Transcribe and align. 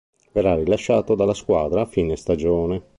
Verrà 0.31 0.55
rilasciato 0.55 1.13
dalla 1.13 1.35
squadra 1.35 1.81
a 1.81 1.85
fine 1.85 2.15
stagione. 2.15 2.87